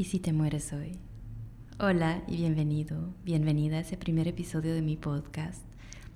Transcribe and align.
¿Y 0.00 0.04
si 0.04 0.18
te 0.18 0.32
mueres 0.32 0.72
hoy? 0.72 0.98
Hola 1.78 2.22
y 2.26 2.38
bienvenido, 2.38 3.12
bienvenida 3.22 3.76
a 3.76 3.80
ese 3.80 3.98
primer 3.98 4.28
episodio 4.28 4.72
de 4.72 4.80
mi 4.80 4.96
podcast, 4.96 5.60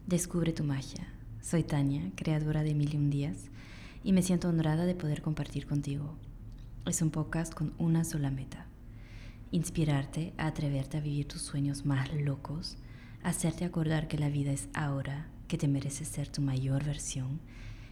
Descubre 0.06 0.54
tu 0.54 0.64
magia. 0.64 1.06
Soy 1.42 1.64
Tania, 1.64 2.10
creadora 2.16 2.62
de 2.62 2.72
Mil 2.72 2.94
y 2.94 2.96
un 2.96 3.10
Días, 3.10 3.50
y 4.02 4.14
me 4.14 4.22
siento 4.22 4.48
honrada 4.48 4.86
de 4.86 4.94
poder 4.94 5.20
compartir 5.20 5.66
contigo. 5.66 6.16
Es 6.86 7.02
un 7.02 7.10
podcast 7.10 7.52
con 7.52 7.74
una 7.76 8.04
sola 8.04 8.30
meta. 8.30 8.64
Inspirarte 9.50 10.32
atreverte 10.38 10.96
a 10.96 11.02
vivir 11.02 11.28
tus 11.28 11.42
sueños 11.42 11.84
más 11.84 12.10
locos, 12.14 12.78
hacerte 13.22 13.66
acordar 13.66 14.08
que 14.08 14.16
la 14.16 14.30
vida 14.30 14.52
es 14.52 14.70
ahora, 14.72 15.28
que 15.46 15.58
te 15.58 15.68
mereces 15.68 16.08
ser 16.08 16.28
tu 16.28 16.40
mayor 16.40 16.84
versión 16.84 17.38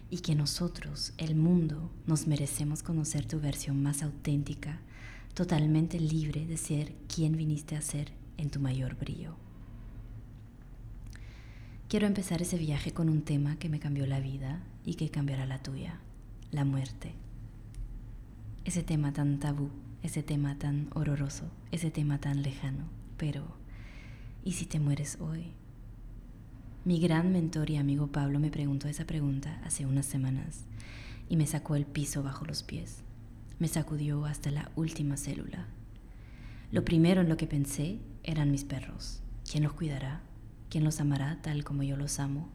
y 0.08 0.20
que 0.20 0.34
nosotros, 0.34 1.12
el 1.18 1.34
mundo, 1.34 1.90
nos 2.06 2.26
merecemos 2.26 2.82
conocer 2.82 3.26
tu 3.26 3.40
versión 3.40 3.82
más 3.82 4.02
auténtica, 4.02 4.80
totalmente 5.34 5.98
libre 5.98 6.46
de 6.46 6.56
ser 6.56 6.94
quien 7.08 7.36
viniste 7.36 7.76
a 7.76 7.82
ser 7.82 8.12
en 8.36 8.50
tu 8.50 8.60
mayor 8.60 8.96
brillo. 8.96 9.34
Quiero 11.88 12.06
empezar 12.06 12.42
ese 12.42 12.58
viaje 12.58 12.92
con 12.92 13.08
un 13.08 13.22
tema 13.22 13.56
que 13.56 13.68
me 13.68 13.78
cambió 13.78 14.06
la 14.06 14.20
vida 14.20 14.62
y 14.84 14.94
que 14.94 15.10
cambiará 15.10 15.46
la 15.46 15.62
tuya, 15.62 16.00
la 16.50 16.64
muerte. 16.64 17.12
Ese 18.64 18.82
tema 18.82 19.12
tan 19.12 19.38
tabú, 19.38 19.70
ese 20.02 20.22
tema 20.22 20.58
tan 20.58 20.88
horroroso, 20.94 21.50
ese 21.70 21.90
tema 21.90 22.18
tan 22.18 22.42
lejano, 22.42 22.84
pero 23.16 23.44
¿y 24.44 24.52
si 24.52 24.66
te 24.66 24.80
mueres 24.80 25.18
hoy? 25.20 25.52
Mi 26.84 26.98
gran 26.98 27.32
mentor 27.32 27.70
y 27.70 27.76
amigo 27.76 28.08
Pablo 28.08 28.40
me 28.40 28.50
preguntó 28.50 28.88
esa 28.88 29.04
pregunta 29.04 29.60
hace 29.64 29.86
unas 29.86 30.06
semanas 30.06 30.64
y 31.28 31.36
me 31.36 31.46
sacó 31.46 31.76
el 31.76 31.86
piso 31.86 32.22
bajo 32.22 32.44
los 32.44 32.62
pies. 32.62 33.02
Me 33.62 33.68
sacudió 33.68 34.24
hasta 34.24 34.50
la 34.50 34.72
última 34.74 35.16
célula. 35.16 35.68
Lo 36.72 36.84
primero 36.84 37.20
en 37.20 37.28
lo 37.28 37.36
que 37.36 37.46
pensé 37.46 38.00
eran 38.24 38.50
mis 38.50 38.64
perros. 38.64 39.22
¿Quién 39.48 39.62
los 39.62 39.72
cuidará? 39.74 40.20
¿Quién 40.68 40.82
los 40.82 40.98
amará 40.98 41.38
tal 41.42 41.62
como 41.62 41.84
yo 41.84 41.96
los 41.96 42.18
amo? 42.18 42.48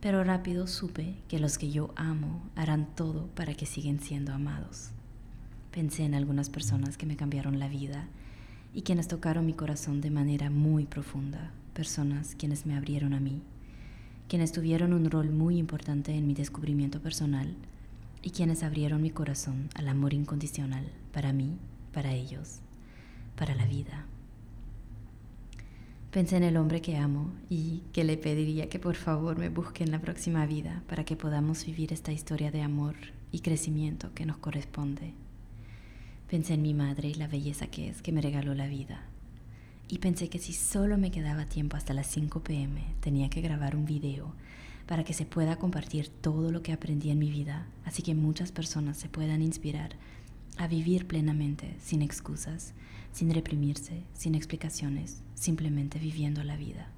Pero 0.00 0.22
rápido 0.22 0.68
supe 0.68 1.16
que 1.26 1.40
los 1.40 1.58
que 1.58 1.72
yo 1.72 1.92
amo 1.96 2.48
harán 2.54 2.94
todo 2.94 3.26
para 3.34 3.54
que 3.54 3.66
sigan 3.66 3.98
siendo 3.98 4.32
amados. 4.32 4.90
Pensé 5.72 6.04
en 6.04 6.14
algunas 6.14 6.48
personas 6.48 6.96
que 6.96 7.06
me 7.06 7.16
cambiaron 7.16 7.58
la 7.58 7.66
vida 7.66 8.06
y 8.72 8.82
quienes 8.82 9.08
tocaron 9.08 9.46
mi 9.46 9.54
corazón 9.54 10.00
de 10.00 10.12
manera 10.12 10.48
muy 10.48 10.86
profunda 10.86 11.50
personas 11.74 12.36
quienes 12.36 12.66
me 12.66 12.76
abrieron 12.76 13.14
a 13.14 13.20
mí, 13.20 13.42
quienes 14.28 14.52
tuvieron 14.52 14.92
un 14.92 15.10
rol 15.10 15.30
muy 15.30 15.58
importante 15.58 16.14
en 16.14 16.28
mi 16.28 16.34
descubrimiento 16.34 17.00
personal 17.00 17.56
y 18.22 18.30
quienes 18.30 18.62
abrieron 18.62 19.02
mi 19.02 19.10
corazón 19.10 19.68
al 19.74 19.88
amor 19.88 20.14
incondicional 20.14 20.86
para 21.12 21.32
mí, 21.32 21.56
para 21.92 22.12
ellos, 22.12 22.60
para 23.36 23.54
la 23.54 23.66
vida. 23.66 24.06
Pensé 26.10 26.36
en 26.36 26.42
el 26.42 26.56
hombre 26.56 26.82
que 26.82 26.96
amo 26.96 27.32
y 27.48 27.82
que 27.92 28.04
le 28.04 28.16
pediría 28.16 28.68
que 28.68 28.78
por 28.78 28.96
favor 28.96 29.38
me 29.38 29.48
busque 29.48 29.84
en 29.84 29.92
la 29.92 30.00
próxima 30.00 30.44
vida 30.44 30.82
para 30.88 31.04
que 31.04 31.16
podamos 31.16 31.64
vivir 31.64 31.92
esta 31.92 32.12
historia 32.12 32.50
de 32.50 32.62
amor 32.62 32.96
y 33.30 33.40
crecimiento 33.40 34.12
que 34.14 34.26
nos 34.26 34.36
corresponde. 34.38 35.14
Pensé 36.28 36.54
en 36.54 36.62
mi 36.62 36.74
madre 36.74 37.08
y 37.08 37.14
la 37.14 37.28
belleza 37.28 37.68
que 37.68 37.88
es 37.88 38.02
que 38.02 38.12
me 38.12 38.22
regaló 38.22 38.54
la 38.54 38.66
vida 38.66 39.02
y 39.90 39.98
pensé 39.98 40.28
que 40.28 40.38
si 40.38 40.52
solo 40.52 40.96
me 40.98 41.10
quedaba 41.10 41.46
tiempo 41.46 41.76
hasta 41.76 41.94
las 41.94 42.06
5 42.06 42.40
pm, 42.44 42.80
tenía 43.00 43.28
que 43.28 43.40
grabar 43.40 43.74
un 43.74 43.86
video 43.86 44.32
para 44.90 45.04
que 45.04 45.12
se 45.12 45.24
pueda 45.24 45.54
compartir 45.54 46.08
todo 46.08 46.50
lo 46.50 46.64
que 46.64 46.72
aprendí 46.72 47.10
en 47.10 47.20
mi 47.20 47.30
vida, 47.30 47.64
así 47.84 48.02
que 48.02 48.16
muchas 48.16 48.50
personas 48.50 48.96
se 48.96 49.08
puedan 49.08 49.40
inspirar 49.40 49.94
a 50.56 50.66
vivir 50.66 51.06
plenamente, 51.06 51.76
sin 51.78 52.02
excusas, 52.02 52.74
sin 53.12 53.32
reprimirse, 53.32 54.02
sin 54.14 54.34
explicaciones, 54.34 55.22
simplemente 55.36 56.00
viviendo 56.00 56.42
la 56.42 56.56
vida. 56.56 56.88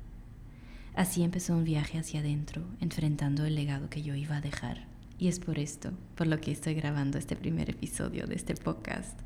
Así 0.94 1.22
empezó 1.22 1.54
un 1.54 1.64
viaje 1.64 1.98
hacia 1.98 2.20
adentro, 2.20 2.62
enfrentando 2.80 3.44
el 3.44 3.56
legado 3.56 3.90
que 3.90 4.00
yo 4.00 4.14
iba 4.14 4.38
a 4.38 4.40
dejar. 4.40 4.86
Y 5.18 5.28
es 5.28 5.38
por 5.38 5.58
esto, 5.58 5.90
por 6.14 6.28
lo 6.28 6.40
que 6.40 6.50
estoy 6.50 6.72
grabando 6.72 7.18
este 7.18 7.36
primer 7.36 7.68
episodio 7.68 8.26
de 8.26 8.36
este 8.36 8.54
podcast, 8.54 9.20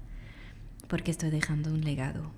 porque 0.89 1.13
estoy 1.13 1.31
dejando 1.31 1.73
un 1.73 1.83
legado, 1.83 2.33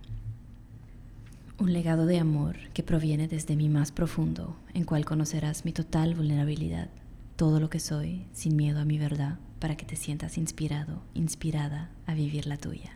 un 1.59 1.73
legado 1.73 2.07
de 2.07 2.21
amor 2.21 2.57
que 2.73 2.85
proviene 2.85 3.27
desde 3.27 3.57
mi 3.57 3.69
más 3.69 3.91
profundo, 3.91 4.57
en 4.75 4.85
cual 4.85 5.05
conocerás 5.05 5.65
mi 5.65 5.73
total 5.73 6.15
vulnerabilidad, 6.15 6.89
todo 7.35 7.59
lo 7.59 7.69
que 7.69 7.81
soy, 7.81 8.27
sin 8.33 8.55
miedo 8.55 8.79
a 8.81 8.85
mi 8.85 8.97
verdad, 8.97 9.41
para 9.59 9.77
que 9.77 9.85
te 9.85 9.97
sientas 9.97 10.39
inspirado, 10.39 11.03
inspirada 11.15 11.91
a 12.07 12.15
vivir 12.15 12.47
la 12.47 12.59
tuya. 12.59 12.93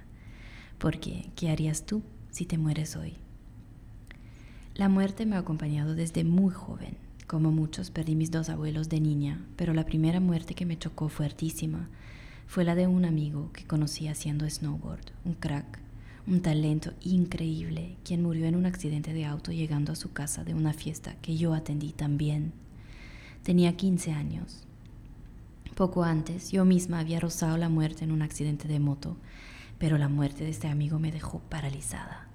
Porque, 0.78 1.30
¿qué 1.34 1.50
harías 1.50 1.86
tú 1.86 2.02
si 2.30 2.46
te 2.46 2.56
mueres 2.56 2.94
hoy? 2.94 3.14
La 4.74 4.88
muerte 4.88 5.26
me 5.26 5.34
ha 5.34 5.40
acompañado 5.40 5.96
desde 5.96 6.22
muy 6.22 6.54
joven. 6.54 6.96
Como 7.26 7.50
muchos, 7.50 7.90
perdí 7.90 8.14
mis 8.14 8.30
dos 8.30 8.48
abuelos 8.48 8.88
de 8.88 9.00
niña, 9.00 9.44
pero 9.56 9.74
la 9.74 9.84
primera 9.84 10.20
muerte 10.20 10.54
que 10.54 10.66
me 10.66 10.78
chocó 10.78 11.08
fuertísima 11.08 11.88
fue 12.46 12.64
la 12.64 12.76
de 12.76 12.86
un 12.86 13.04
amigo 13.04 13.50
que 13.52 13.64
conocí 13.64 14.06
haciendo 14.06 14.48
snowboard, 14.48 15.06
un 15.24 15.34
crack 15.34 15.80
un 16.26 16.40
talento 16.40 16.92
increíble, 17.02 17.96
quien 18.04 18.22
murió 18.22 18.46
en 18.46 18.54
un 18.54 18.66
accidente 18.66 19.12
de 19.12 19.24
auto 19.24 19.52
llegando 19.52 19.92
a 19.92 19.96
su 19.96 20.12
casa 20.12 20.44
de 20.44 20.54
una 20.54 20.72
fiesta 20.72 21.16
que 21.20 21.36
yo 21.36 21.54
atendí 21.54 21.92
también. 21.92 22.52
Tenía 23.42 23.76
15 23.76 24.12
años. 24.12 24.64
Poco 25.74 26.04
antes 26.04 26.52
yo 26.52 26.64
misma 26.64 27.00
había 27.00 27.18
rozado 27.18 27.56
la 27.56 27.68
muerte 27.68 28.04
en 28.04 28.12
un 28.12 28.22
accidente 28.22 28.68
de 28.68 28.78
moto, 28.78 29.16
pero 29.78 29.98
la 29.98 30.08
muerte 30.08 30.44
de 30.44 30.50
este 30.50 30.68
amigo 30.68 30.98
me 30.98 31.10
dejó 31.10 31.40
paralizada. 31.40 32.28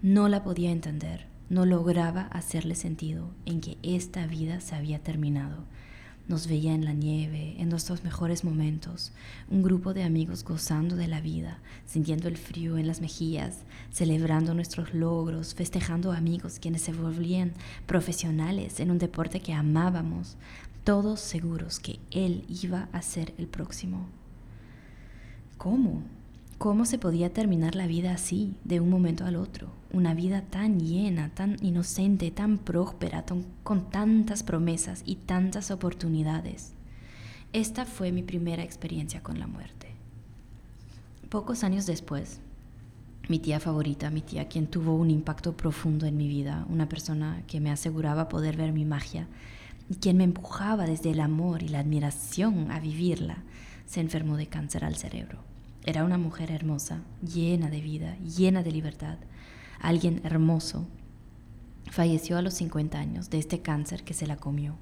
No 0.00 0.28
la 0.28 0.42
podía 0.42 0.70
entender, 0.70 1.26
no 1.50 1.66
lograba 1.66 2.22
hacerle 2.22 2.74
sentido 2.74 3.30
en 3.44 3.60
que 3.60 3.76
esta 3.82 4.26
vida 4.26 4.60
se 4.60 4.74
había 4.74 5.00
terminado 5.00 5.64
nos 6.26 6.46
veía 6.46 6.74
en 6.74 6.84
la 6.84 6.94
nieve, 6.94 7.54
en 7.58 7.68
nuestros 7.68 8.02
mejores 8.02 8.44
momentos, 8.44 9.12
un 9.50 9.62
grupo 9.62 9.92
de 9.92 10.02
amigos 10.02 10.42
gozando 10.42 10.96
de 10.96 11.06
la 11.06 11.20
vida, 11.20 11.58
sintiendo 11.86 12.28
el 12.28 12.36
frío 12.36 12.78
en 12.78 12.86
las 12.86 13.00
mejillas, 13.00 13.58
celebrando 13.90 14.54
nuestros 14.54 14.94
logros, 14.94 15.54
festejando 15.54 16.12
amigos 16.12 16.58
quienes 16.58 16.82
se 16.82 16.92
volvían 16.92 17.52
profesionales 17.86 18.80
en 18.80 18.90
un 18.90 18.98
deporte 18.98 19.40
que 19.40 19.52
amábamos, 19.52 20.36
todos 20.82 21.20
seguros 21.20 21.78
que 21.78 21.98
él 22.10 22.44
iba 22.48 22.88
a 22.92 23.02
ser 23.02 23.34
el 23.38 23.46
próximo. 23.46 24.06
¿Cómo? 25.58 26.02
¿Cómo 26.58 26.84
se 26.84 26.98
podía 26.98 27.32
terminar 27.32 27.74
la 27.74 27.86
vida 27.86 28.12
así, 28.12 28.56
de 28.64 28.80
un 28.80 28.88
momento 28.88 29.24
al 29.24 29.36
otro? 29.36 29.83
Una 29.94 30.12
vida 30.12 30.42
tan 30.42 30.80
llena, 30.80 31.28
tan 31.34 31.56
inocente, 31.64 32.32
tan 32.32 32.58
próspera, 32.58 33.24
con 33.62 33.90
tantas 33.90 34.42
promesas 34.42 35.04
y 35.06 35.14
tantas 35.14 35.70
oportunidades. 35.70 36.72
Esta 37.52 37.84
fue 37.84 38.10
mi 38.10 38.24
primera 38.24 38.64
experiencia 38.64 39.22
con 39.22 39.38
la 39.38 39.46
muerte. 39.46 39.94
Pocos 41.28 41.62
años 41.62 41.86
después, 41.86 42.40
mi 43.28 43.38
tía 43.38 43.60
favorita, 43.60 44.10
mi 44.10 44.20
tía 44.20 44.48
quien 44.48 44.66
tuvo 44.66 44.96
un 44.96 45.12
impacto 45.12 45.56
profundo 45.56 46.06
en 46.06 46.16
mi 46.16 46.26
vida, 46.26 46.66
una 46.68 46.88
persona 46.88 47.44
que 47.46 47.60
me 47.60 47.70
aseguraba 47.70 48.28
poder 48.28 48.56
ver 48.56 48.72
mi 48.72 48.84
magia 48.84 49.28
y 49.88 49.94
quien 49.94 50.16
me 50.16 50.24
empujaba 50.24 50.86
desde 50.86 51.12
el 51.12 51.20
amor 51.20 51.62
y 51.62 51.68
la 51.68 51.78
admiración 51.78 52.72
a 52.72 52.80
vivirla, 52.80 53.44
se 53.86 54.00
enfermó 54.00 54.36
de 54.36 54.48
cáncer 54.48 54.84
al 54.84 54.96
cerebro. 54.96 55.38
Era 55.86 56.02
una 56.02 56.18
mujer 56.18 56.50
hermosa, 56.50 57.02
llena 57.22 57.70
de 57.70 57.80
vida, 57.80 58.16
llena 58.18 58.64
de 58.64 58.72
libertad, 58.72 59.18
alguien 59.80 60.20
hermoso. 60.24 60.86
Falleció 61.90 62.36
a 62.36 62.42
los 62.42 62.54
50 62.54 62.98
años 62.98 63.30
de 63.30 63.38
este 63.38 63.60
cáncer 63.60 64.04
que 64.04 64.14
se 64.14 64.26
la 64.26 64.36
comió. 64.36 64.76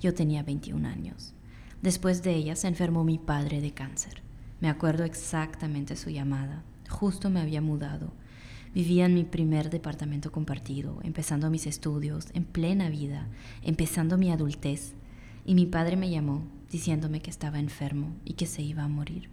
Yo 0.00 0.14
tenía 0.14 0.42
21 0.42 0.86
años. 0.86 1.34
Después 1.82 2.22
de 2.22 2.34
ella 2.34 2.56
se 2.56 2.68
enfermó 2.68 3.04
mi 3.04 3.18
padre 3.18 3.60
de 3.60 3.72
cáncer. 3.72 4.22
Me 4.60 4.68
acuerdo 4.68 5.04
exactamente 5.04 5.96
su 5.96 6.10
llamada. 6.10 6.62
Justo 6.88 7.30
me 7.30 7.40
había 7.40 7.60
mudado. 7.60 8.12
Vivía 8.74 9.06
en 9.06 9.14
mi 9.14 9.24
primer 9.24 9.70
departamento 9.70 10.30
compartido, 10.32 10.98
empezando 11.02 11.50
mis 11.50 11.66
estudios, 11.66 12.28
en 12.34 12.44
plena 12.44 12.90
vida, 12.90 13.28
empezando 13.62 14.18
mi 14.18 14.30
adultez. 14.30 14.94
Y 15.46 15.54
mi 15.54 15.66
padre 15.66 15.96
me 15.96 16.10
llamó 16.10 16.42
diciéndome 16.70 17.20
que 17.20 17.30
estaba 17.30 17.58
enfermo 17.58 18.12
y 18.24 18.34
que 18.34 18.46
se 18.46 18.62
iba 18.62 18.82
a 18.82 18.88
morir 18.88 19.30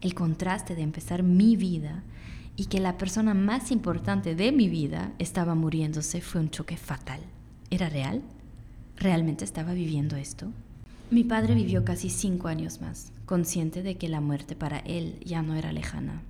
el 0.00 0.14
contraste 0.14 0.74
de 0.74 0.82
empezar 0.82 1.22
mi 1.22 1.56
vida 1.56 2.02
y 2.56 2.66
que 2.66 2.80
la 2.80 2.96
persona 2.96 3.34
más 3.34 3.70
importante 3.70 4.34
de 4.34 4.50
mi 4.50 4.68
vida 4.68 5.12
estaba 5.18 5.54
muriéndose 5.54 6.22
fue 6.22 6.40
un 6.40 6.50
choque 6.50 6.76
fatal. 6.76 7.20
¿Era 7.70 7.90
real? 7.90 8.22
¿Realmente 8.96 9.44
estaba 9.44 9.74
viviendo 9.74 10.16
esto? 10.16 10.50
Mi 11.10 11.22
padre 11.22 11.54
vivió 11.54 11.84
casi 11.84 12.08
cinco 12.08 12.48
años 12.48 12.80
más, 12.80 13.12
consciente 13.26 13.82
de 13.82 13.96
que 13.96 14.08
la 14.08 14.20
muerte 14.20 14.56
para 14.56 14.78
él 14.78 15.20
ya 15.24 15.42
no 15.42 15.54
era 15.54 15.72
lejana. 15.72 16.22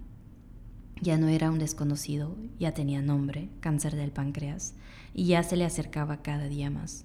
Ya 1.00 1.17
no 1.17 1.28
era 1.28 1.50
un 1.50 1.58
desconocido, 1.58 2.34
ya 2.58 2.75
tenía 2.75 3.02
nombre, 3.02 3.49
cáncer 3.61 3.94
del 3.94 4.11
páncreas, 4.11 4.75
y 5.14 5.26
ya 5.26 5.43
se 5.43 5.56
le 5.56 5.64
acercaba 5.64 6.23
cada 6.23 6.49
día 6.49 6.70
más. 6.70 7.05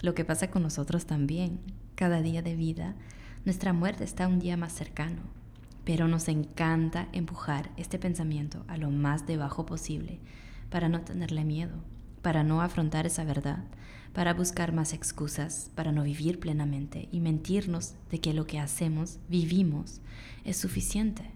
Lo 0.00 0.14
que 0.14 0.24
pasa 0.24 0.50
con 0.50 0.62
nosotros 0.62 1.06
también, 1.06 1.60
cada 1.94 2.22
día 2.22 2.40
de 2.40 2.56
vida, 2.56 2.94
nuestra 3.44 3.72
muerte 3.72 4.04
está 4.04 4.26
un 4.28 4.38
día 4.38 4.56
más 4.56 4.72
cercano 4.72 5.41
pero 5.84 6.08
nos 6.08 6.28
encanta 6.28 7.08
empujar 7.12 7.70
este 7.76 7.98
pensamiento 7.98 8.64
a 8.68 8.76
lo 8.76 8.90
más 8.90 9.26
debajo 9.26 9.66
posible 9.66 10.20
para 10.70 10.88
no 10.88 11.00
tenerle 11.02 11.44
miedo, 11.44 11.74
para 12.22 12.44
no 12.44 12.62
afrontar 12.62 13.06
esa 13.06 13.24
verdad, 13.24 13.64
para 14.12 14.34
buscar 14.34 14.72
más 14.72 14.92
excusas, 14.92 15.70
para 15.74 15.92
no 15.92 16.02
vivir 16.02 16.38
plenamente 16.38 17.08
y 17.10 17.20
mentirnos 17.20 17.94
de 18.10 18.20
que 18.20 18.34
lo 18.34 18.46
que 18.46 18.58
hacemos, 18.58 19.18
vivimos, 19.28 20.00
es 20.44 20.56
suficiente, 20.56 21.30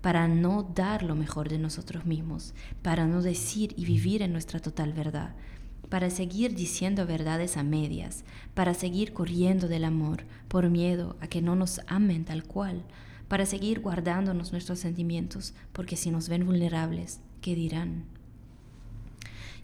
para 0.00 0.28
no 0.28 0.62
dar 0.62 1.02
lo 1.02 1.14
mejor 1.14 1.48
de 1.48 1.58
nosotros 1.58 2.04
mismos, 2.04 2.54
para 2.82 3.06
no 3.06 3.22
decir 3.22 3.74
y 3.76 3.84
vivir 3.86 4.22
en 4.22 4.32
nuestra 4.32 4.60
total 4.60 4.92
verdad, 4.92 5.34
para 5.88 6.10
seguir 6.10 6.54
diciendo 6.54 7.06
verdades 7.06 7.56
a 7.56 7.62
medias, 7.62 8.24
para 8.54 8.74
seguir 8.74 9.12
corriendo 9.12 9.68
del 9.68 9.84
amor 9.84 10.24
por 10.48 10.68
miedo 10.68 11.16
a 11.20 11.28
que 11.28 11.42
no 11.42 11.56
nos 11.56 11.80
amen 11.86 12.24
tal 12.24 12.44
cual, 12.44 12.84
para 13.28 13.46
seguir 13.46 13.80
guardándonos 13.80 14.52
nuestros 14.52 14.78
sentimientos, 14.78 15.54
porque 15.72 15.96
si 15.96 16.10
nos 16.10 16.28
ven 16.28 16.46
vulnerables, 16.46 17.20
¿qué 17.40 17.54
dirán? 17.54 18.04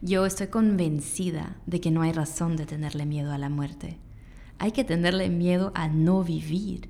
Yo 0.01 0.27
estoy 0.27 0.49
convencida 0.49 1.57
de 1.67 1.81
que 1.81 1.93
no 1.93 2.03
hay 2.03 2.13
razón 2.13 2.57
de 2.57 2.67
tenerle 2.67 3.07
miedo 3.07 3.33
a 3.33 3.39
la 3.39 3.49
muerte. 3.49 3.99
Hay 4.59 4.73
que 4.73 4.83
tenerle 4.83 5.29
miedo 5.29 5.71
a 5.77 5.89
no 5.89 6.25
vivir. 6.25 6.89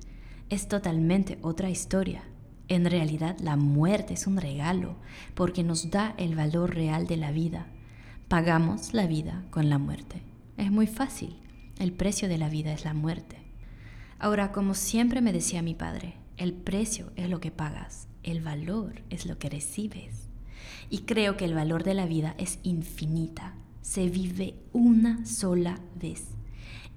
Es 0.49 0.67
totalmente 0.67 1.37
otra 1.43 1.69
historia. 1.69 2.23
En 2.69 2.85
realidad 2.85 3.37
la 3.39 3.55
muerte 3.55 4.15
es 4.15 4.25
un 4.25 4.37
regalo 4.37 4.95
porque 5.35 5.63
nos 5.63 5.91
da 5.91 6.15
el 6.17 6.35
valor 6.35 6.73
real 6.73 7.05
de 7.05 7.17
la 7.17 7.31
vida. 7.31 7.67
Pagamos 8.29 8.95
la 8.95 9.05
vida 9.05 9.43
con 9.51 9.69
la 9.69 9.77
muerte. 9.77 10.23
Es 10.57 10.71
muy 10.71 10.87
fácil. 10.87 11.37
El 11.77 11.91
precio 11.91 12.27
de 12.27 12.39
la 12.39 12.49
vida 12.49 12.73
es 12.73 12.83
la 12.83 12.95
muerte. 12.95 13.37
Ahora, 14.17 14.51
como 14.51 14.73
siempre 14.73 15.21
me 15.21 15.33
decía 15.33 15.61
mi 15.61 15.75
padre, 15.75 16.15
el 16.37 16.53
precio 16.53 17.11
es 17.15 17.29
lo 17.29 17.39
que 17.39 17.51
pagas, 17.51 18.07
el 18.23 18.41
valor 18.41 19.01
es 19.09 19.25
lo 19.25 19.37
que 19.37 19.49
recibes. 19.49 20.29
Y 20.89 20.99
creo 20.99 21.37
que 21.37 21.45
el 21.45 21.53
valor 21.53 21.83
de 21.83 21.93
la 21.93 22.05
vida 22.05 22.35
es 22.37 22.59
infinita. 22.63 23.55
Se 23.81 24.09
vive 24.09 24.55
una 24.71 25.25
sola 25.25 25.79
vez. 25.95 26.27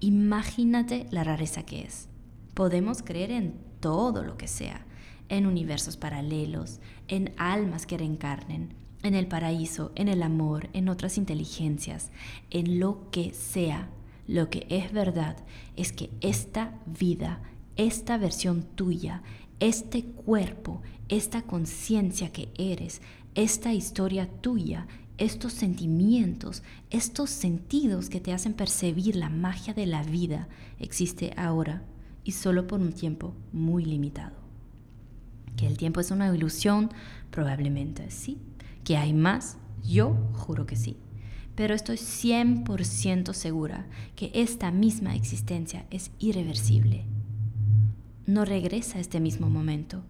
Imagínate 0.01 1.07
la 1.11 1.25
rareza 1.25 1.65
que 1.65 1.83
es. 1.83 2.09
Podemos 2.55 3.03
creer 3.03 3.31
en 3.31 3.55
todo 3.81 4.23
lo 4.23 4.37
que 4.37 4.49
sea, 4.49 4.87
en 5.29 5.47
universos 5.47 5.97
paralelos, 5.97 6.81
en 7.09 7.33
almas 7.37 7.87
que 7.87 7.99
reencarnen, 7.99 8.75
en 9.03 9.15
el 9.15 9.27
paraíso, 9.27 9.93
en 9.95 10.09
el 10.09 10.23
amor, 10.23 10.69
en 10.73 10.89
otras 10.89 11.19
inteligencias, 11.19 12.11
en 12.51 12.79
lo 12.81 13.11
que 13.11 13.33
sea. 13.33 13.89
Lo 14.27 14.51
que 14.51 14.67
es 14.69 14.93
verdad 14.93 15.37
es 15.77 15.93
que 15.93 16.11
esta 16.21 16.79
vida, 16.87 17.41
esta 17.77 18.19
versión 18.19 18.63
tuya, 18.63 19.23
este 19.61 20.05
cuerpo, 20.05 20.83
esta 21.09 21.43
conciencia 21.43 22.33
que 22.33 22.49
eres, 22.59 23.01
esta 23.35 23.73
historia 23.73 24.29
tuya, 24.41 24.87
estos 25.19 25.53
sentimientos, 25.53 26.63
estos 26.91 27.31
sentidos 27.31 28.11
que 28.11 28.21
te 28.21 28.33
hacen 28.33 28.55
percibir 28.55 29.17
la 29.17 29.31
magia 29.31 29.73
de 29.73 29.87
la 29.87 30.03
vida 30.03 30.49
existe 30.79 31.33
ahora 31.37 31.85
y 32.25 32.33
solo 32.33 32.67
por 32.67 32.81
un 32.81 32.93
tiempo 32.93 33.35
muy 33.53 33.85
limitado. 33.85 34.37
Que 35.57 35.67
el 35.67 35.79
tiempo 35.79 36.01
es 36.01 36.11
una 36.11 36.35
ilusión, 36.35 36.91
probablemente 37.31 38.11
sí. 38.11 38.39
Que 38.85 38.97
hay 38.97 39.15
más, 39.15 39.57
yo 39.83 40.15
juro 40.35 40.67
que 40.67 40.77
sí. 40.77 40.99
Pero 41.55 41.75
estoy 41.75 41.97
100% 41.97 43.33
segura 43.33 43.87
que 44.17 44.31
esta 44.35 44.71
misma 44.71 45.15
existencia 45.15 45.87
es 45.91 46.11
irreversible. 46.19 47.07
No 48.27 48.45
regresa 48.45 48.99
a 48.99 49.01
este 49.01 49.21
mismo 49.21 49.49
momento, 49.49 50.03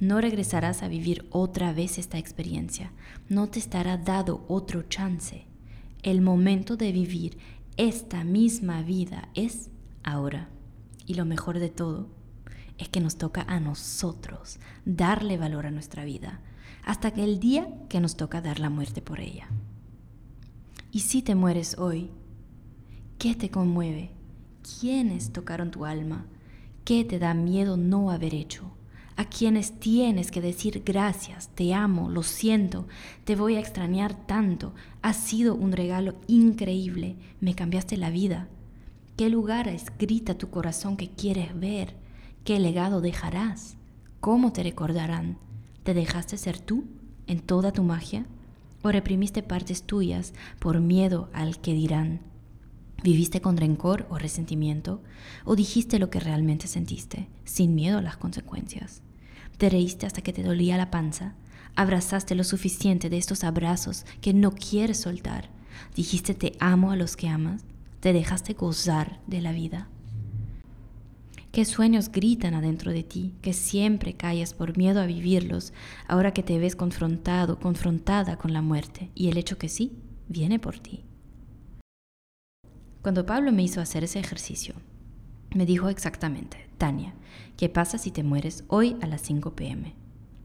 no 0.00 0.20
regresarás 0.20 0.82
a 0.82 0.88
vivir 0.88 1.26
otra 1.30 1.72
vez 1.72 1.98
esta 1.98 2.18
experiencia. 2.18 2.92
No 3.28 3.48
te 3.48 3.58
estará 3.58 3.96
dado 3.96 4.44
otro 4.48 4.82
chance. 4.82 5.46
El 6.02 6.20
momento 6.20 6.76
de 6.76 6.92
vivir 6.92 7.38
esta 7.76 8.24
misma 8.24 8.82
vida 8.82 9.28
es 9.34 9.70
ahora. 10.02 10.48
Y 11.06 11.14
lo 11.14 11.24
mejor 11.24 11.58
de 11.58 11.68
todo 11.68 12.08
es 12.78 12.88
que 12.88 13.00
nos 13.00 13.16
toca 13.16 13.42
a 13.42 13.60
nosotros 13.60 14.58
darle 14.84 15.36
valor 15.36 15.66
a 15.66 15.70
nuestra 15.70 16.04
vida 16.04 16.40
hasta 16.84 17.12
que 17.12 17.24
el 17.24 17.40
día 17.40 17.68
que 17.88 18.00
nos 18.00 18.16
toca 18.16 18.40
dar 18.40 18.60
la 18.60 18.70
muerte 18.70 19.00
por 19.00 19.20
ella. 19.20 19.48
Y 20.90 21.00
si 21.00 21.22
te 21.22 21.34
mueres 21.34 21.78
hoy, 21.78 22.10
¿qué 23.18 23.34
te 23.34 23.50
conmueve? 23.50 24.10
¿Quiénes 24.80 25.32
tocaron 25.32 25.70
tu 25.70 25.84
alma? 25.84 26.26
¿Qué 26.84 27.04
te 27.04 27.18
da 27.18 27.34
miedo 27.34 27.76
no 27.76 28.10
haber 28.10 28.34
hecho? 28.34 28.74
a 29.16 29.26
quienes 29.26 29.78
tienes 29.78 30.30
que 30.30 30.40
decir 30.40 30.82
gracias, 30.84 31.48
te 31.54 31.72
amo, 31.72 32.10
lo 32.10 32.22
siento, 32.22 32.86
te 33.24 33.36
voy 33.36 33.56
a 33.56 33.60
extrañar 33.60 34.26
tanto, 34.26 34.74
has 35.02 35.16
sido 35.16 35.54
un 35.54 35.72
regalo 35.72 36.16
increíble, 36.26 37.16
me 37.40 37.54
cambiaste 37.54 37.96
la 37.96 38.10
vida. 38.10 38.48
¿Qué 39.16 39.28
lugar 39.28 39.68
escrita 39.68 40.36
tu 40.36 40.50
corazón 40.50 40.96
que 40.96 41.10
quieres 41.10 41.58
ver? 41.58 41.94
¿Qué 42.42 42.58
legado 42.58 43.00
dejarás? 43.00 43.76
¿Cómo 44.20 44.52
te 44.52 44.64
recordarán? 44.64 45.38
¿Te 45.84 45.94
dejaste 45.94 46.36
ser 46.36 46.58
tú 46.58 46.84
en 47.28 47.40
toda 47.40 47.70
tu 47.70 47.84
magia? 47.84 48.26
¿O 48.82 48.90
reprimiste 48.90 49.42
partes 49.42 49.84
tuyas 49.84 50.34
por 50.58 50.80
miedo 50.80 51.28
al 51.32 51.60
que 51.60 51.72
dirán? 51.72 52.33
¿Viviste 53.04 53.42
con 53.42 53.58
rencor 53.58 54.06
o 54.08 54.16
resentimiento? 54.16 55.02
¿O 55.44 55.56
dijiste 55.56 55.98
lo 55.98 56.08
que 56.08 56.20
realmente 56.20 56.66
sentiste, 56.66 57.28
sin 57.44 57.74
miedo 57.74 57.98
a 57.98 58.02
las 58.02 58.16
consecuencias? 58.16 59.02
¿Te 59.58 59.68
reíste 59.68 60.06
hasta 60.06 60.22
que 60.22 60.32
te 60.32 60.42
dolía 60.42 60.78
la 60.78 60.90
panza? 60.90 61.34
¿Abrazaste 61.76 62.34
lo 62.34 62.44
suficiente 62.44 63.10
de 63.10 63.18
estos 63.18 63.44
abrazos 63.44 64.06
que 64.22 64.32
no 64.32 64.52
quieres 64.52 65.02
soltar? 65.02 65.50
¿Dijiste 65.94 66.32
te 66.32 66.54
amo 66.60 66.92
a 66.92 66.96
los 66.96 67.14
que 67.14 67.28
amas? 67.28 67.66
¿Te 68.00 68.14
dejaste 68.14 68.54
gozar 68.54 69.20
de 69.26 69.42
la 69.42 69.52
vida? 69.52 69.86
¿Qué 71.52 71.66
sueños 71.66 72.10
gritan 72.10 72.54
adentro 72.54 72.90
de 72.90 73.02
ti 73.02 73.34
que 73.42 73.52
siempre 73.52 74.14
callas 74.14 74.54
por 74.54 74.78
miedo 74.78 75.02
a 75.02 75.06
vivirlos 75.06 75.74
ahora 76.08 76.32
que 76.32 76.42
te 76.42 76.58
ves 76.58 76.74
confrontado, 76.74 77.58
confrontada 77.60 78.38
con 78.38 78.54
la 78.54 78.62
muerte 78.62 79.10
y 79.14 79.28
el 79.28 79.36
hecho 79.36 79.58
que 79.58 79.68
sí 79.68 79.92
viene 80.26 80.58
por 80.58 80.78
ti? 80.78 81.04
Cuando 83.04 83.26
Pablo 83.26 83.52
me 83.52 83.62
hizo 83.62 83.82
hacer 83.82 84.02
ese 84.02 84.18
ejercicio, 84.18 84.74
me 85.54 85.66
dijo 85.66 85.90
exactamente, 85.90 86.70
Tania, 86.78 87.12
¿qué 87.58 87.68
pasa 87.68 87.98
si 87.98 88.10
te 88.10 88.22
mueres 88.22 88.64
hoy 88.68 88.96
a 89.02 89.06
las 89.06 89.20
5 89.20 89.54
pm? 89.54 89.94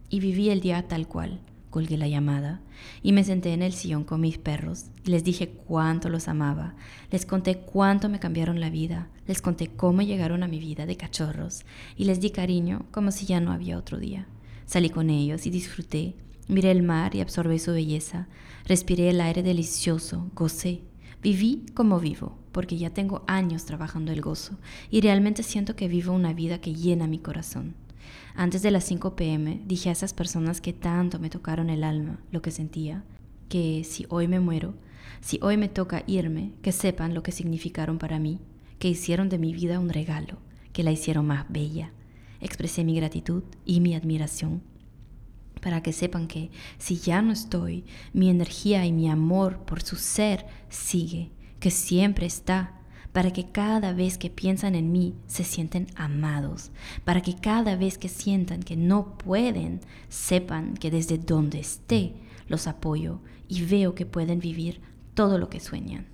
Y 0.09 0.19
viví 0.19 0.49
el 0.49 0.59
día 0.59 0.85
tal 0.85 1.07
cual. 1.07 1.39
Colgué 1.69 1.95
la 1.95 2.09
llamada 2.09 2.59
y 3.01 3.13
me 3.13 3.23
senté 3.23 3.53
en 3.53 3.61
el 3.61 3.71
sillón 3.71 4.03
con 4.03 4.19
mis 4.19 4.37
perros 4.37 4.87
y 5.05 5.11
les 5.11 5.23
dije 5.23 5.47
cuánto 5.47 6.09
los 6.09 6.27
amaba, 6.27 6.75
les 7.11 7.25
conté 7.25 7.59
cuánto 7.59 8.09
me 8.09 8.19
cambiaron 8.19 8.59
la 8.59 8.69
vida, 8.69 9.07
les 9.25 9.41
conté 9.41 9.67
cómo 9.69 10.01
llegaron 10.01 10.43
a 10.43 10.47
mi 10.49 10.59
vida 10.59 10.85
de 10.85 10.97
cachorros 10.97 11.63
y 11.95 12.05
les 12.05 12.19
di 12.19 12.31
cariño 12.31 12.87
como 12.91 13.11
si 13.13 13.25
ya 13.25 13.39
no 13.39 13.53
había 13.53 13.77
otro 13.77 13.99
día. 13.99 14.27
Salí 14.65 14.89
con 14.89 15.09
ellos 15.09 15.45
y 15.45 15.49
disfruté, 15.49 16.17
miré 16.49 16.71
el 16.71 16.83
mar 16.83 17.15
y 17.15 17.21
absorbí 17.21 17.57
su 17.57 17.71
belleza, 17.71 18.27
respiré 18.65 19.11
el 19.11 19.21
aire 19.21 19.43
delicioso, 19.43 20.29
gocé, 20.33 20.81
viví 21.21 21.65
como 21.73 21.99
vivo, 21.99 22.37
porque 22.51 22.77
ya 22.77 22.91
tengo 22.91 23.23
años 23.27 23.65
trabajando 23.65 24.11
el 24.11 24.21
gozo 24.21 24.57
y 24.89 25.01
realmente 25.01 25.43
siento 25.43 25.75
que 25.75 25.87
vivo 25.87 26.13
una 26.13 26.33
vida 26.33 26.61
que 26.61 26.73
llena 26.73 27.07
mi 27.07 27.19
corazón. 27.19 27.75
Antes 28.35 28.61
de 28.61 28.71
las 28.71 28.85
5 28.85 29.15
pm 29.15 29.61
dije 29.65 29.89
a 29.89 29.91
esas 29.91 30.13
personas 30.13 30.61
que 30.61 30.73
tanto 30.73 31.19
me 31.19 31.29
tocaron 31.29 31.69
el 31.69 31.83
alma, 31.83 32.19
lo 32.31 32.41
que 32.41 32.51
sentía, 32.51 33.03
que 33.49 33.83
si 33.83 34.05
hoy 34.09 34.27
me 34.27 34.39
muero, 34.39 34.73
si 35.21 35.39
hoy 35.41 35.57
me 35.57 35.69
toca 35.69 36.03
irme, 36.07 36.53
que 36.61 36.71
sepan 36.71 37.13
lo 37.13 37.23
que 37.23 37.31
significaron 37.31 37.97
para 37.97 38.19
mí, 38.19 38.39
que 38.77 38.87
hicieron 38.87 39.27
de 39.27 39.39
mi 39.39 39.53
vida 39.53 39.79
un 39.79 39.89
regalo, 39.89 40.37
que 40.71 40.83
la 40.83 40.91
hicieron 40.91 41.27
más 41.27 41.45
bella. 41.49 41.91
Expresé 42.39 42.85
mi 42.85 42.95
gratitud 42.95 43.43
y 43.65 43.81
mi 43.81 43.95
admiración 43.95 44.61
para 45.61 45.81
que 45.81 45.93
sepan 45.93 46.27
que 46.27 46.51
si 46.77 46.97
ya 46.97 47.21
no 47.21 47.31
estoy, 47.31 47.85
mi 48.13 48.29
energía 48.29 48.85
y 48.85 48.91
mi 48.91 49.09
amor 49.09 49.59
por 49.65 49.81
su 49.81 49.95
ser 49.95 50.45
sigue 50.69 51.31
que 51.59 51.71
siempre 51.71 52.25
está, 52.25 52.73
para 53.11 53.31
que 53.31 53.51
cada 53.51 53.93
vez 53.93 54.17
que 54.17 54.29
piensan 54.29 54.75
en 54.75 54.91
mí 54.91 55.15
se 55.27 55.43
sienten 55.43 55.87
amados, 55.95 56.71
para 57.03 57.21
que 57.21 57.35
cada 57.35 57.75
vez 57.75 57.97
que 57.97 58.07
sientan 58.07 58.63
que 58.63 58.77
no 58.77 59.17
pueden, 59.17 59.81
sepan 60.09 60.75
que 60.75 60.91
desde 60.91 61.17
donde 61.17 61.59
esté 61.59 62.13
los 62.47 62.67
apoyo 62.67 63.19
y 63.47 63.63
veo 63.63 63.95
que 63.95 64.05
pueden 64.05 64.39
vivir 64.39 64.81
todo 65.15 65.37
lo 65.37 65.49
que 65.49 65.59
sueñan. 65.59 66.07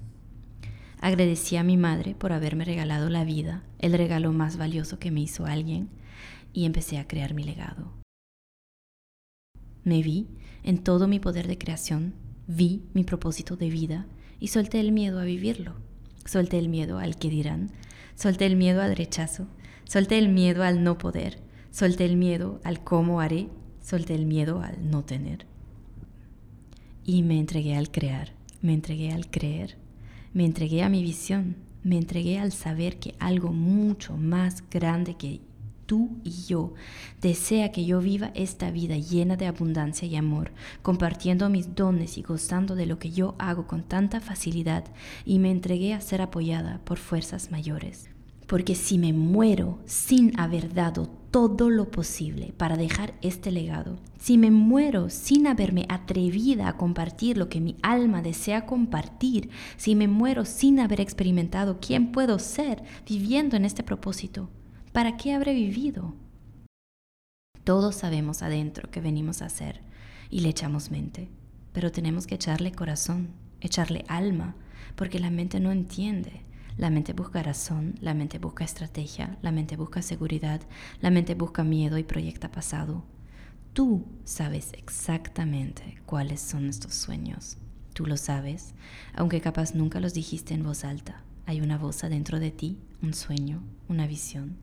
Agradecí 1.02 1.58
a 1.58 1.64
mi 1.64 1.78
madre 1.78 2.16
por 2.16 2.32
haberme 2.32 2.66
regalado 2.66 3.10
la 3.10 3.26
vida, 3.26 3.64
el 3.80 3.94
regalo 3.94 4.32
más 4.32 4.58
valioso 4.58 4.98
que 4.98 5.12
me 5.12 5.22
hizo 5.22 5.46
alguien, 5.46 5.90
y 6.54 6.66
empecé 6.66 6.98
a 6.98 7.08
crear 7.08 7.34
mi 7.34 7.44
legado. 7.44 8.05
Me 9.86 10.04
vi 10.04 10.28
en 10.64 10.80
todo 10.80 11.08
mi 11.08 11.20
poder 11.22 11.48
de 11.48 11.58
creación, 11.58 12.14
vi 12.48 12.84
mi 12.94 13.06
propósito 13.06 13.56
de 13.56 13.70
vida 13.70 14.06
y 14.42 14.50
solté 14.50 14.82
el 14.82 14.92
miedo 14.92 15.22
a 15.22 15.24
vivirlo. 15.24 15.76
Solté 16.26 16.60
el 16.60 16.68
miedo 16.68 17.00
al 17.00 17.16
que 17.18 17.30
dirán, 17.30 17.72
solté 18.16 18.48
el 18.48 18.58
miedo 18.58 18.82
al 18.82 18.98
rechazo, 18.98 19.48
solté 19.86 20.18
el 20.18 20.28
miedo 20.28 20.64
al 20.64 20.84
no 20.84 20.98
poder, 20.98 21.46
Solté 21.76 22.06
el 22.06 22.16
miedo 22.16 22.62
al 22.64 22.86
cómo 22.86 23.20
haré, 23.20 23.50
solté 23.82 24.16
el 24.16 24.26
miedo 24.26 24.62
al 24.62 24.90
no 24.90 25.04
tener. 25.04 25.46
Y 27.04 27.22
me 27.22 27.38
entregué 27.38 27.76
al 27.76 27.92
crear, 27.92 28.32
me 28.62 28.74
entregué 28.74 29.12
al 29.12 29.30
creer, 29.30 29.76
me 30.32 30.46
entregué 30.46 30.84
a 30.84 30.90
mi 30.90 31.04
visión, 31.04 31.58
me 31.84 31.98
entregué 31.98 32.40
al 32.40 32.54
saber 32.54 32.98
que 32.98 33.16
algo 33.20 33.52
mucho 33.52 34.16
más 34.16 34.64
grande 34.70 35.16
que 35.18 35.42
tú 35.86 36.10
y 36.24 36.32
yo 36.48 36.74
desea 37.22 37.72
que 37.72 37.86
yo 37.86 38.00
viva 38.00 38.32
esta 38.36 38.72
vida 38.72 38.98
llena 38.98 39.36
de 39.36 39.48
abundancia 39.48 40.08
y 40.08 40.16
amor, 40.16 40.52
compartiendo 40.82 41.50
mis 41.50 41.76
dones 41.76 42.18
y 42.18 42.22
gozando 42.22 42.76
de 42.76 42.86
lo 42.86 43.00
que 43.00 43.12
yo 43.12 43.36
hago 43.40 43.68
con 43.68 43.84
tanta 43.84 44.20
facilidad 44.20 44.86
y 45.26 45.40
me 45.40 45.52
entregué 45.52 45.94
a 45.94 46.02
ser 46.02 46.22
apoyada 46.22 46.82
por 46.84 46.98
fuerzas 46.98 47.52
mayores. 47.52 48.10
Porque 48.48 48.76
si 48.76 49.00
me 49.00 49.12
muero 49.12 49.80
sin 49.86 50.40
haber 50.40 50.74
dado 50.74 51.10
todo 51.32 51.70
lo 51.70 51.90
posible 51.90 52.54
para 52.58 52.78
dejar 52.78 53.16
este 53.22 53.52
legado, 53.52 53.98
si 54.20 54.38
me 54.38 54.52
muero 54.52 55.10
sin 55.10 55.48
haberme 55.48 55.86
atrevida 55.90 56.68
a 56.68 56.78
compartir 56.78 57.38
lo 57.38 57.50
que 57.50 57.60
mi 57.60 57.76
alma 57.82 58.22
desea 58.22 58.68
compartir, 58.68 59.50
si 59.78 59.96
me 59.96 60.08
muero 60.08 60.46
sin 60.46 60.80
haber 60.80 61.02
experimentado 61.02 61.80
quién 61.82 62.12
puedo 62.12 62.38
ser 62.38 62.84
viviendo 63.08 63.58
en 63.58 63.66
este 63.66 63.82
propósito, 63.82 64.50
¿para 64.96 65.18
qué 65.18 65.34
habré 65.34 65.54
vivido? 65.54 66.14
Todos 67.66 67.96
sabemos 67.96 68.42
adentro 68.42 68.90
que 68.90 69.02
venimos 69.02 69.42
a 69.42 69.48
hacer 69.48 69.82
y 70.30 70.40
le 70.40 70.48
echamos 70.48 70.90
mente, 70.90 71.28
pero 71.74 71.92
tenemos 71.92 72.26
que 72.26 72.36
echarle 72.36 72.72
corazón, 72.72 73.32
echarle 73.60 74.06
alma, 74.08 74.56
porque 74.96 75.20
la 75.20 75.32
mente 75.32 75.60
no 75.60 75.74
entiende. 75.74 76.46
La 76.78 76.90
mente 76.90 77.12
busca 77.12 77.44
razón, 77.44 77.96
la 78.00 78.14
mente 78.14 78.40
busca 78.40 78.64
estrategia, 78.64 79.38
la 79.42 79.52
mente 79.52 79.76
busca 79.76 80.02
seguridad, 80.02 80.62
la 81.02 81.12
mente 81.12 81.36
busca 81.36 81.66
miedo 81.66 81.98
y 81.98 82.04
proyecta 82.04 82.50
pasado. 82.50 83.04
Tú 83.74 84.06
sabes 84.24 84.72
exactamente 84.78 85.98
cuáles 86.06 86.40
son 86.40 86.70
estos 86.70 86.94
sueños. 86.96 87.58
Tú 87.92 88.06
lo 88.06 88.16
sabes, 88.16 88.74
aunque 89.14 89.42
capaz 89.42 89.76
nunca 89.76 90.00
los 90.00 90.14
dijiste 90.14 90.54
en 90.54 90.64
voz 90.64 90.86
alta. 90.86 91.22
Hay 91.46 91.62
una 91.62 91.78
voz 91.78 92.04
adentro 92.04 92.40
de 92.40 92.52
ti, 92.52 92.78
un 93.02 93.14
sueño, 93.14 93.62
una 93.88 94.08
visión, 94.08 94.58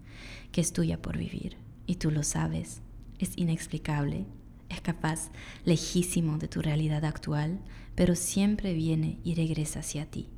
que 0.50 0.60
es 0.60 0.72
tuya 0.72 1.00
por 1.00 1.16
vivir. 1.16 1.56
Y 1.86 1.96
tú 1.96 2.10
lo 2.10 2.22
sabes. 2.22 2.82
Es 3.18 3.32
inexplicable. 3.36 4.26
Es 4.68 4.80
capaz, 4.80 5.30
lejísimo 5.64 6.38
de 6.38 6.48
tu 6.48 6.62
realidad 6.62 7.04
actual, 7.04 7.60
pero 7.94 8.14
siempre 8.14 8.74
viene 8.74 9.18
y 9.22 9.34
regresa 9.34 9.80
hacia 9.80 10.06
ti. 10.06 10.28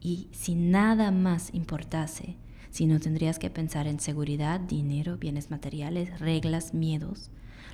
Y 0.00 0.28
si 0.30 0.54
nada 0.54 1.10
más 1.10 1.52
importase, 1.54 2.36
si 2.70 2.86
no 2.86 3.00
tendrías 3.00 3.38
que 3.38 3.50
pensar 3.50 3.86
en 3.86 3.98
seguridad, 3.98 4.60
dinero, 4.60 5.16
bienes 5.16 5.50
materiales, 5.50 6.20
reglas, 6.20 6.74
miedos, 6.74 7.30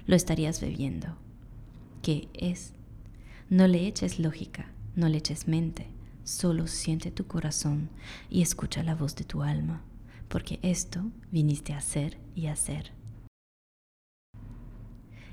lo 0.07 0.17
estarías 0.17 0.61
bebiendo. 0.61 1.17
¿Qué 2.03 2.29
es? 2.33 2.73
No 3.51 3.67
le 3.67 3.87
eches 3.87 4.19
lógica, 4.19 4.71
no 4.95 5.09
le 5.09 5.19
eches 5.19 5.49
mente, 5.49 5.89
Solo 6.25 6.67
siente 6.69 7.11
tu 7.11 7.27
corazón 7.27 7.91
y 8.31 8.41
escucha 8.41 8.83
la 8.83 8.95
voz 8.95 9.15
de 9.15 9.25
tu 9.25 9.43
alma, 9.43 9.83
porque 10.29 10.59
esto 10.63 11.11
viniste 11.31 11.75
a 11.75 11.79
hacer 11.79 12.19
y 12.35 12.47
hacer. 12.47 12.93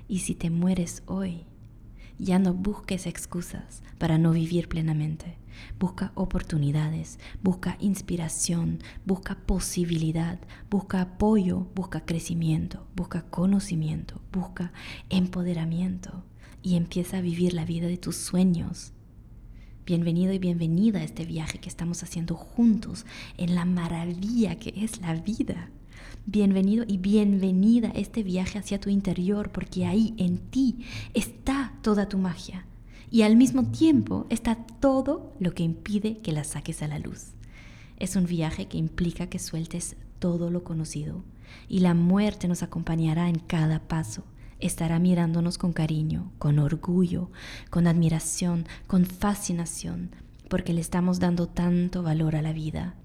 Y 0.09 0.19
si 0.19 0.35
te 0.35 0.49
mueres 0.49 1.03
hoy, 1.05 1.45
ya 2.19 2.39
no 2.39 2.53
busques 2.53 3.07
excusas 3.07 3.83
para 3.99 4.17
no 4.17 4.31
vivir 4.31 4.67
plenamente. 4.67 5.37
Busca 5.79 6.11
oportunidades, 6.13 7.19
busca 7.41 7.77
inspiración, 7.79 8.79
busca 9.05 9.35
posibilidad, 9.45 10.41
busca 10.69 10.99
apoyo, 10.99 11.69
busca 11.73 12.05
crecimiento, 12.05 12.85
busca 12.97 13.21
conocimiento, 13.29 14.21
busca 14.33 14.73
empoderamiento 15.09 16.25
y 16.61 16.75
empieza 16.75 17.19
a 17.19 17.21
vivir 17.21 17.53
la 17.53 17.63
vida 17.63 17.87
de 17.87 17.97
tus 17.97 18.17
sueños 18.17 18.93
Bienvenido 19.83 20.31
y 20.31 20.37
bienvenida 20.37 20.99
a 20.99 21.03
este 21.03 21.25
viaje 21.25 21.59
que 21.59 21.67
estamos 21.67 22.03
haciendo 22.03 22.35
juntos 22.35 23.03
en 23.37 23.55
la 23.55 23.65
maravilla 23.65 24.59
que 24.59 24.75
es 24.77 25.01
la 25.01 25.15
vida. 25.15 25.71
Bienvenido 26.27 26.85
y 26.87 26.99
bienvenida 26.99 27.87
a 27.89 27.99
este 27.99 28.21
viaje 28.21 28.59
hacia 28.59 28.79
tu 28.79 28.91
interior 28.91 29.51
porque 29.51 29.87
ahí 29.87 30.13
en 30.17 30.37
ti 30.37 30.85
está 31.15 31.73
toda 31.81 32.07
tu 32.07 32.19
magia 32.19 32.67
y 33.09 33.23
al 33.23 33.35
mismo 33.35 33.71
tiempo 33.71 34.27
está 34.29 34.55
todo 34.55 35.33
lo 35.39 35.55
que 35.55 35.63
impide 35.63 36.19
que 36.19 36.31
la 36.31 36.43
saques 36.43 36.83
a 36.83 36.87
la 36.87 36.99
luz. 36.99 37.31
Es 37.97 38.15
un 38.15 38.27
viaje 38.27 38.67
que 38.67 38.77
implica 38.77 39.31
que 39.31 39.39
sueltes 39.39 39.95
todo 40.19 40.51
lo 40.51 40.63
conocido 40.63 41.23
y 41.67 41.79
la 41.79 41.95
muerte 41.95 42.47
nos 42.47 42.61
acompañará 42.61 43.29
en 43.29 43.39
cada 43.39 43.79
paso 43.79 44.23
estará 44.61 44.99
mirándonos 44.99 45.57
con 45.57 45.73
cariño, 45.73 46.31
con 46.37 46.59
orgullo, 46.59 47.29
con 47.69 47.87
admiración, 47.87 48.65
con 48.87 49.05
fascinación, 49.05 50.11
porque 50.49 50.73
le 50.73 50.81
estamos 50.81 51.19
dando 51.19 51.47
tanto 51.47 52.03
valor 52.03 52.35
a 52.35 52.41
la 52.41 52.53
vida. 52.53 52.95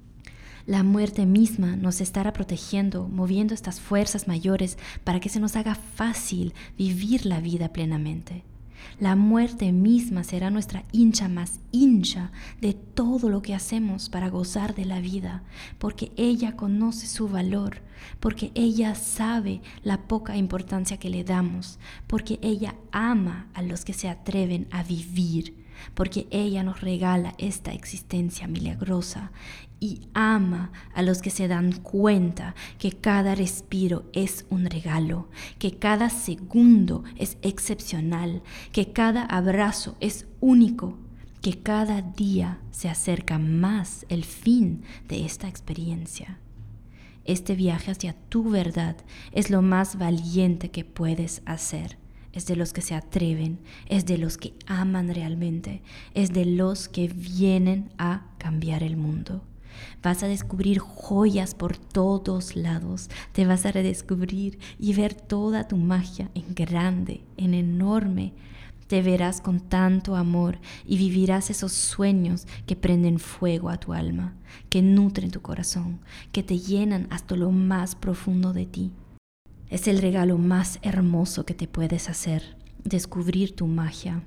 La 0.66 0.82
muerte 0.82 1.26
misma 1.26 1.76
nos 1.76 2.00
estará 2.00 2.32
protegiendo, 2.32 3.08
moviendo 3.08 3.54
estas 3.54 3.80
fuerzas 3.80 4.26
mayores 4.26 4.78
para 5.04 5.20
que 5.20 5.28
se 5.28 5.38
nos 5.38 5.54
haga 5.54 5.76
fácil 5.76 6.54
vivir 6.76 7.24
la 7.24 7.40
vida 7.40 7.72
plenamente. 7.72 8.42
La 8.98 9.16
muerte 9.16 9.72
misma 9.72 10.24
será 10.24 10.50
nuestra 10.50 10.84
hincha 10.92 11.28
más 11.28 11.60
hincha 11.72 12.30
de 12.60 12.72
todo 12.72 13.28
lo 13.28 13.42
que 13.42 13.54
hacemos 13.54 14.08
para 14.08 14.28
gozar 14.28 14.74
de 14.74 14.84
la 14.84 15.00
vida, 15.00 15.42
porque 15.78 16.12
ella 16.16 16.56
conoce 16.56 17.06
su 17.06 17.28
valor, 17.28 17.82
porque 18.20 18.52
ella 18.54 18.94
sabe 18.94 19.60
la 19.82 20.08
poca 20.08 20.36
importancia 20.36 20.98
que 20.98 21.10
le 21.10 21.24
damos, 21.24 21.78
porque 22.06 22.38
ella 22.42 22.74
ama 22.92 23.48
a 23.54 23.62
los 23.62 23.84
que 23.84 23.92
se 23.92 24.08
atreven 24.08 24.66
a 24.70 24.82
vivir 24.82 25.65
porque 25.94 26.26
ella 26.30 26.62
nos 26.62 26.80
regala 26.80 27.34
esta 27.38 27.72
existencia 27.72 28.46
milagrosa 28.46 29.32
y 29.80 30.08
ama 30.14 30.72
a 30.94 31.02
los 31.02 31.20
que 31.20 31.30
se 31.30 31.48
dan 31.48 31.72
cuenta 31.72 32.54
que 32.78 32.92
cada 32.92 33.34
respiro 33.34 34.04
es 34.12 34.46
un 34.48 34.66
regalo, 34.66 35.28
que 35.58 35.78
cada 35.78 36.08
segundo 36.10 37.04
es 37.16 37.36
excepcional, 37.42 38.42
que 38.72 38.92
cada 38.92 39.24
abrazo 39.24 39.96
es 40.00 40.26
único, 40.40 40.96
que 41.42 41.60
cada 41.60 42.02
día 42.02 42.58
se 42.70 42.88
acerca 42.88 43.38
más 43.38 44.06
el 44.08 44.24
fin 44.24 44.82
de 45.08 45.24
esta 45.24 45.48
experiencia. 45.48 46.38
Este 47.24 47.54
viaje 47.54 47.90
hacia 47.90 48.14
tu 48.28 48.50
verdad 48.50 48.96
es 49.32 49.50
lo 49.50 49.60
más 49.60 49.98
valiente 49.98 50.70
que 50.70 50.84
puedes 50.84 51.42
hacer 51.44 51.98
es 52.36 52.44
de 52.44 52.54
los 52.54 52.74
que 52.74 52.82
se 52.82 52.94
atreven, 52.94 53.58
es 53.88 54.04
de 54.04 54.18
los 54.18 54.36
que 54.36 54.52
aman 54.66 55.12
realmente, 55.12 55.82
es 56.12 56.34
de 56.34 56.44
los 56.44 56.86
que 56.88 57.08
vienen 57.08 57.90
a 57.96 58.26
cambiar 58.36 58.82
el 58.82 58.98
mundo. 58.98 59.42
Vas 60.02 60.22
a 60.22 60.28
descubrir 60.28 60.78
joyas 60.78 61.54
por 61.54 61.78
todos 61.78 62.54
lados, 62.54 63.08
te 63.32 63.46
vas 63.46 63.64
a 63.64 63.72
redescubrir 63.72 64.58
y 64.78 64.92
ver 64.92 65.14
toda 65.14 65.66
tu 65.66 65.78
magia 65.78 66.30
en 66.34 66.54
grande, 66.54 67.24
en 67.38 67.54
enorme. 67.54 68.34
Te 68.86 69.00
verás 69.00 69.40
con 69.40 69.60
tanto 69.60 70.14
amor 70.14 70.58
y 70.86 70.98
vivirás 70.98 71.48
esos 71.48 71.72
sueños 71.72 72.46
que 72.66 72.76
prenden 72.76 73.18
fuego 73.18 73.70
a 73.70 73.78
tu 73.78 73.94
alma, 73.94 74.34
que 74.68 74.82
nutren 74.82 75.30
tu 75.30 75.40
corazón, 75.40 76.00
que 76.32 76.42
te 76.42 76.58
llenan 76.58 77.08
hasta 77.10 77.34
lo 77.34 77.50
más 77.50 77.94
profundo 77.94 78.52
de 78.52 78.66
ti. 78.66 78.92
Es 79.68 79.88
el 79.88 80.00
regalo 80.00 80.38
más 80.38 80.78
hermoso 80.82 81.44
que 81.44 81.54
te 81.54 81.66
puedes 81.66 82.08
hacer, 82.08 82.56
descubrir 82.84 83.56
tu 83.56 83.66
magia 83.66 84.22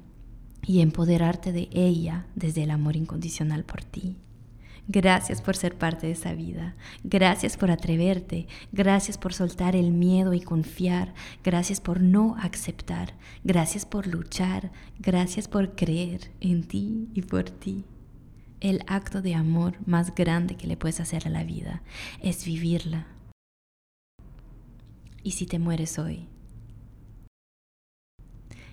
y 0.62 0.82
empoderarte 0.82 1.54
de 1.54 1.70
ella 1.72 2.28
desde 2.36 2.64
el 2.64 2.72
amor 2.72 2.98
incondicional 2.98 3.64
por 3.64 3.84
ti. 3.84 4.18
Gracias 4.92 5.42
por 5.42 5.56
ser 5.56 5.78
parte 5.78 6.08
de 6.08 6.14
esa 6.14 6.34
vida. 6.34 6.76
Gracias 7.04 7.58
por 7.58 7.70
atreverte. 7.70 8.48
Gracias 8.72 9.18
por 9.20 9.34
soltar 9.34 9.76
el 9.76 9.92
miedo 9.92 10.34
y 10.34 10.42
confiar. 10.42 11.14
Gracias 11.44 11.80
por 11.80 12.02
no 12.02 12.36
aceptar. 12.40 13.14
Gracias 13.44 13.86
por 13.86 14.08
luchar. 14.08 14.72
Gracias 14.98 15.48
por 15.48 15.76
creer 15.76 16.32
en 16.42 16.64
ti 16.64 17.08
y 17.14 17.22
por 17.22 17.52
ti. 17.52 17.86
El 18.62 18.84
acto 18.88 19.22
de 19.22 19.36
amor 19.36 19.76
más 19.86 20.14
grande 20.16 20.58
que 20.58 20.68
le 20.68 20.76
puedes 20.76 21.00
hacer 21.00 21.28
a 21.28 21.30
la 21.30 21.44
vida 21.44 21.84
es 22.22 22.44
vivirla 22.44 23.08
y 25.24 25.32
si 25.32 25.46
te 25.46 25.60
mueres 25.60 26.00
hoy. 26.00 26.28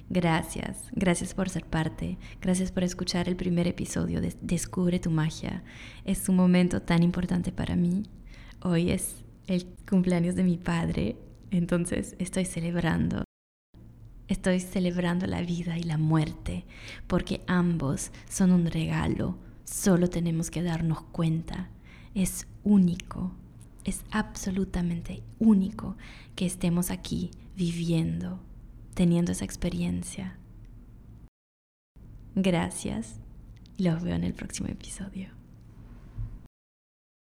Gracias, 0.09 0.85
gracias 0.93 1.35
por 1.35 1.49
ser 1.49 1.67
parte, 1.67 2.17
gracias 2.41 2.71
por 2.71 2.85
escuchar 2.85 3.29
el 3.29 3.35
primer 3.35 3.67
episodio 3.67 4.21
de 4.21 4.37
Descubre 4.41 5.01
tu 5.01 5.11
magia. 5.11 5.65
Es 6.05 6.29
un 6.29 6.37
momento 6.37 6.81
tan 6.81 7.03
importante 7.03 7.51
para 7.51 7.75
mí. 7.75 8.05
Hoy 8.63 8.93
es 8.93 9.25
el 9.49 9.67
cumpleaños 9.89 10.37
de 10.37 10.45
mi 10.45 10.59
padre, 10.59 11.17
entonces 11.51 12.15
estoy 12.21 12.45
celebrando. 12.45 13.25
Estoy 14.29 14.61
celebrando 14.61 15.27
la 15.27 15.43
vida 15.43 15.77
y 15.77 15.83
la 15.83 15.99
muerte, 15.99 16.65
porque 17.09 17.43
ambos 17.49 18.13
son 18.29 18.53
un 18.53 18.67
regalo. 18.67 19.39
Solo 19.65 20.09
tenemos 20.09 20.51
que 20.51 20.63
darnos 20.63 21.03
cuenta. 21.03 21.71
Es 22.15 22.47
único, 22.63 23.33
Es 23.87 24.05
absolutamente 24.11 25.23
único 25.39 25.97
que 26.35 26.45
estemos 26.45 26.91
aquí 26.91 27.31
viviendo, 27.57 28.41
teniendo 28.95 29.31
esa 29.31 29.45
experiencia. 29.45 30.37
Gracias. 32.35 33.21
Los 33.79 34.03
veo 34.03 34.17
en 34.17 34.25
el 34.25 34.35
próximo 34.35 34.69
episodio. 34.69 35.36